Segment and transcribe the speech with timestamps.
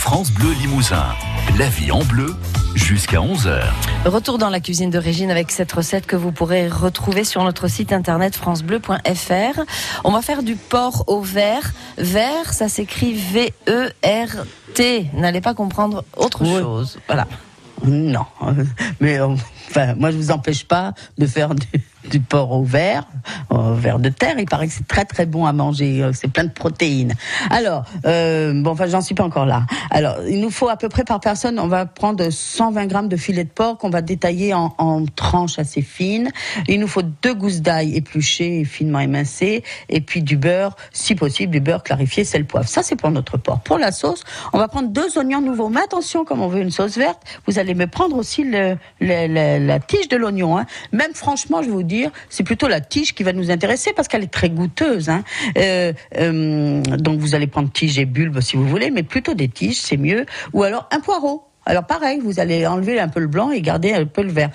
[0.00, 1.04] France Bleu Limousin.
[1.58, 2.34] La vie en bleu
[2.74, 3.60] jusqu'à 11h.
[4.06, 7.68] Retour dans la cuisine de Régine avec cette recette que vous pourrez retrouver sur notre
[7.68, 9.60] site internet francebleu.fr.
[10.04, 11.72] On va faire du porc au vert.
[11.98, 15.10] Vert, ça s'écrit V-E-R-T.
[15.14, 16.58] N'allez pas comprendre autre Oui.
[16.58, 16.98] chose.
[17.06, 17.26] Voilà.
[17.84, 18.64] Non, euh,
[19.00, 19.28] mais euh,
[19.70, 21.66] enfin, moi je vous empêche pas de faire du,
[22.08, 23.04] du porc au vert,
[23.50, 24.36] au vert de terre.
[24.38, 27.14] Il paraît que c'est très très bon à manger, euh, c'est plein de protéines.
[27.50, 29.62] Alors, euh, bon, enfin j'en suis pas encore là.
[29.90, 33.16] Alors, il nous faut à peu près par personne, on va prendre 120 grammes de
[33.16, 36.30] filet de porc qu'on va détailler en, tranches assez fines.
[36.66, 41.14] Il nous faut deux gousses d'ail épluchées et finement émincées, et puis du beurre, si
[41.14, 42.68] possible du beurre clarifié, sel, poivre.
[42.68, 43.60] Ça c'est pour notre porc.
[43.60, 45.68] Pour la sauce, on va prendre deux oignons nouveaux.
[45.68, 48.44] Mais attention, comme on veut une sauce verte, vous allez me prendre aussi
[49.00, 50.58] la tige de l'oignon.
[50.58, 50.66] Hein.
[50.92, 51.82] Même franchement, je vous
[52.28, 55.08] c'est plutôt la tige qui va nous intéresser parce qu'elle est très goûteuse.
[55.08, 55.24] Hein.
[55.56, 59.48] Euh, euh, donc vous allez prendre tige et bulbe si vous voulez, mais plutôt des
[59.48, 60.26] tiges, c'est mieux.
[60.52, 61.48] Ou alors un poireau.
[61.68, 64.48] Alors pareil, vous allez enlever un peu le blanc et garder un peu le vert.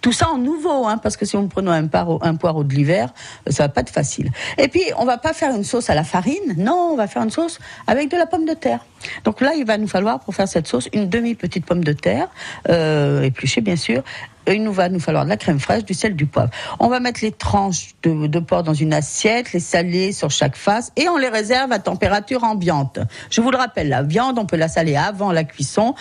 [0.00, 3.12] Tout ça en nouveau, hein, parce que si on prend un poireau, de l'hiver,
[3.48, 4.30] ça va pas être facile.
[4.56, 7.24] Et puis on va pas faire une sauce à la farine, non, on va faire
[7.24, 8.86] une sauce avec de la pomme de terre.
[9.24, 11.92] Donc là, il va nous falloir pour faire cette sauce une demi petite pomme de
[11.92, 12.28] terre,
[12.68, 14.04] euh, épluchée bien sûr.
[14.48, 16.50] Il nous va nous falloir de la crème fraîche, du sel, du poivre.
[16.78, 20.92] On va mettre les tranches de, porc dans une assiette, les saler sur chaque face
[20.96, 22.98] et on les réserve à température ambiante.
[23.30, 25.94] Je vous le rappelle, la viande, on peut la saler avant la cuisson.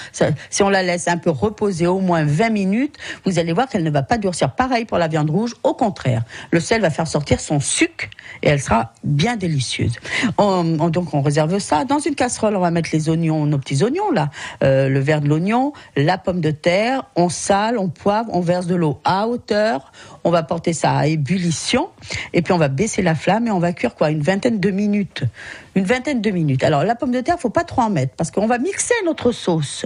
[0.49, 2.95] Si on la laisse un peu reposer au moins 20 minutes,
[3.25, 4.51] vous allez voir qu'elle ne va pas durcir.
[4.51, 6.23] Pareil pour la viande rouge, au contraire.
[6.51, 8.05] Le sel va faire sortir son sucre
[8.41, 9.93] et elle sera bien délicieuse.
[10.37, 11.85] On- on- donc on réserve ça.
[11.85, 14.29] Dans une casserole, on va mettre les oignons, nos petits oignons là,
[14.63, 18.67] euh, le verre de l'oignon, la pomme de terre, on sale, on poivre, on verse
[18.67, 19.91] de l'eau à hauteur,
[20.23, 21.89] on va porter ça à ébullition
[22.33, 24.71] et puis on va baisser la flamme et on va cuire quoi une vingtaine de
[24.71, 25.23] minutes.
[25.75, 26.63] Une vingtaine de minutes.
[26.63, 29.31] Alors la pomme de terre, faut pas trop en mettre parce qu'on va mixer notre
[29.31, 29.85] sauce.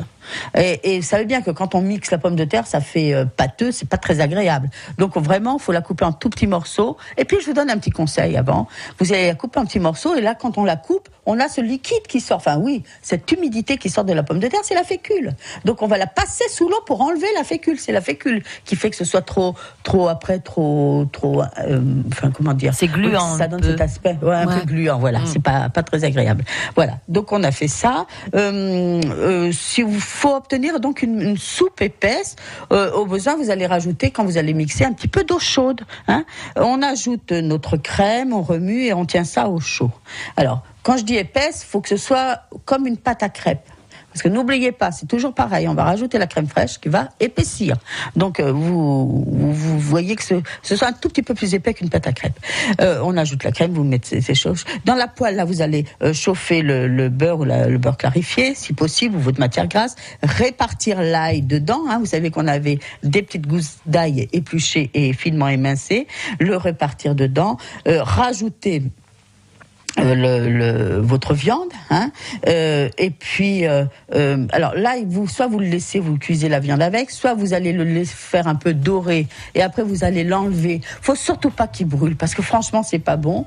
[0.56, 3.26] Et, vous savez bien que quand on mixe la pomme de terre, ça fait euh,
[3.26, 4.70] pâteux, c'est pas très agréable.
[4.98, 6.98] Donc vraiment, faut la couper en tout petits morceaux.
[7.18, 8.68] Et puis je vous donne un petit conseil avant.
[9.00, 11.48] Vous allez la couper en petits morceaux et là, quand on la coupe, on a
[11.48, 12.38] ce liquide qui sort.
[12.38, 15.34] Enfin oui, cette humidité qui sort de la pomme de terre, c'est la fécule.
[15.66, 17.80] Donc on va la passer sous l'eau pour enlever la fécule.
[17.80, 21.42] C'est la fécule qui fait que ce soit trop, trop après, trop, trop.
[21.68, 21.82] euh,
[22.14, 23.72] enfin comment dire C'est gluant, Ça donne peu.
[23.72, 24.60] cet aspect, ouais, un Ouais.
[24.62, 24.98] peu gluant.
[24.98, 25.26] Voilà, Mm.
[25.26, 26.46] c'est pas pas très agréable.
[26.78, 26.94] Voilà.
[27.10, 28.06] Donc on a fait ça.
[28.34, 32.38] Euh, euh, si vous faut obtenir donc une, une soupe épaisse,
[32.72, 35.82] euh, au besoin vous allez rajouter quand vous allez mixer un petit peu d'eau chaude.
[36.08, 36.24] Hein.
[36.56, 39.92] On ajoute notre crème, on remue et on tient ça au chaud.
[40.38, 43.68] Alors quand je dis épaisse, faut que ce soit comme une pâte à crêpes.
[44.14, 47.10] Parce que n'oubliez pas, c'est toujours pareil, on va rajouter la crème fraîche qui va
[47.20, 47.78] épaissir.
[48.16, 49.26] Donc euh, vous,
[49.80, 52.40] voyez que ce, ce soit un tout petit peu plus épais qu'une pâte à crêpes.
[52.80, 54.66] Euh, on ajoute la crème, vous mettez ces, choses.
[54.86, 58.74] Dans la poêle, là, vous allez euh, chauffer le, beurre ou le beurre clarifié, si
[58.74, 59.96] possible, ou votre matière grasse.
[60.22, 61.82] Répartir l'ail dedans.
[61.90, 61.98] hein.
[61.98, 66.08] vous savez qu'on avait des petites gousses d'ail épluchées et finement émincées.
[66.40, 67.58] Le répartir dedans.
[67.86, 68.84] Rajouter
[70.00, 72.12] euh, votre viande, hein,
[72.48, 73.86] euh, et puis euh,
[74.52, 74.96] alors là
[75.28, 78.56] soit vous le laissez vous cuisez la viande avec, soit vous allez le faire un
[78.56, 80.82] peu doré et après vous allez l'enlever.
[81.02, 83.46] Faut surtout pas qu'il brûle parce que franchement c'est pas bon,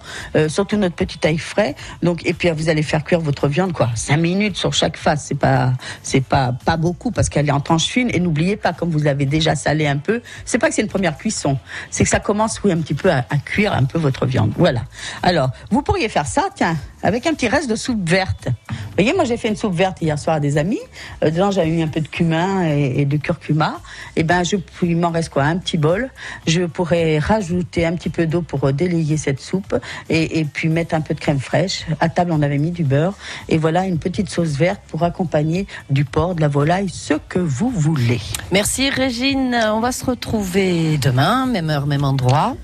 [0.48, 1.74] surtout notre petit ail frais.
[2.02, 5.24] Donc et puis vous allez faire cuire votre viande quoi, cinq minutes sur chaque face,
[5.26, 8.72] c'est pas c'est pas pas beaucoup parce qu'elle est en tranches fines et n'oubliez pas
[8.72, 11.58] comme vous l'avez déjà salé un peu, c'est pas que c'est une première cuisson,
[11.90, 14.52] c'est que ça commence oui un petit peu à, à cuire un peu votre viande.
[14.56, 14.82] Voilà.
[15.24, 18.48] Alors vous pourriez faire ça, tiens, avec un petit reste de soupe verte.
[18.70, 20.80] Vous voyez, moi j'ai fait une soupe verte hier soir à des amis.
[21.22, 23.80] Euh, dedans j'avais mis un peu de cumin et, de curcuma.
[24.16, 26.10] Et ben je, il m'en reste quoi, un petit bol.
[26.46, 29.74] Je pourrais rajouter un petit peu d'eau pour euh, délayer cette soupe
[30.08, 31.86] et puis mettre un peu de crème fraîche.
[32.00, 33.14] À table on avait mis du beurre
[33.48, 37.38] et voilà une petite sauce verte pour accompagner du porc, de la volaille, ce que
[37.38, 38.20] vous voulez.
[38.52, 39.58] Merci Régine.
[39.72, 42.56] On va se retrouver demain, même heure, même endroit.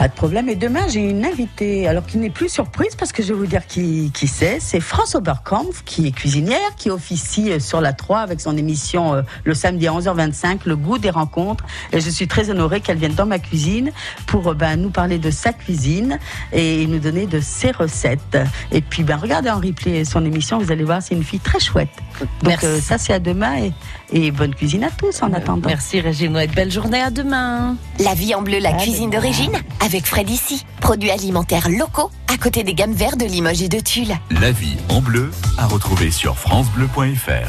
[0.00, 0.48] Pas de problème.
[0.48, 3.46] Et demain, j'ai une invitée, alors qui n'est plus surprise parce que je vais vous
[3.46, 4.58] dire qui, qui c'est.
[4.58, 9.12] C'est France Oberkampf, qui est cuisinière, qui officie euh, sur la 3 avec son émission
[9.12, 11.66] euh, le samedi à 11h25, Le goût des rencontres.
[11.92, 13.92] Et je suis très honorée qu'elle vienne dans ma cuisine
[14.26, 16.18] pour euh, ben, nous parler de sa cuisine
[16.50, 18.38] et nous donner de ses recettes.
[18.72, 21.60] Et puis, ben, regardez en replay son émission, vous allez voir, c'est une fille très
[21.60, 21.90] chouette.
[22.20, 22.66] Donc, Merci.
[22.66, 23.72] euh, ça, c'est à demain et,
[24.12, 25.68] et bonne cuisine à tous en attendant.
[25.68, 26.34] Merci Régine.
[26.36, 27.76] Ouais, belle journée à demain.
[27.98, 29.52] La vie en bleu, la cuisine d'origine,
[29.84, 30.64] avec Fred ici.
[30.80, 34.14] Produits alimentaires locaux, à côté des gammes vertes de Limoges et de Tulle.
[34.40, 37.48] La vie en bleu à retrouver sur francebleu.fr.